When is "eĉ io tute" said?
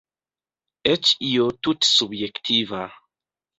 0.93-1.91